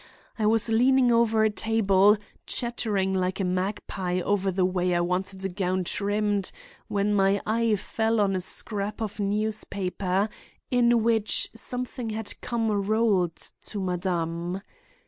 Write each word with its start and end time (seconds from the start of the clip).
I 0.39 0.47
was 0.47 0.67
leaning 0.67 1.11
over 1.11 1.43
a 1.43 1.51
table, 1.51 2.17
chattering 2.47 3.13
like 3.13 3.39
a 3.39 3.43
magpie 3.43 4.19
over 4.19 4.51
the 4.51 4.65
way 4.65 4.95
I 4.95 4.99
wanted 4.99 5.45
a 5.45 5.47
gown 5.47 5.83
trimmed, 5.83 6.51
when 6.87 7.13
my 7.13 7.39
eye 7.45 7.75
fell 7.75 8.19
on 8.19 8.35
a 8.35 8.41
scrap 8.41 8.99
of 8.99 9.19
newspaper 9.19 10.27
in 10.71 11.03
which 11.03 11.51
something 11.55 12.09
had 12.09 12.33
come 12.41 12.71
rolled 12.71 13.35
to 13.35 13.79
madame. 13.79 14.63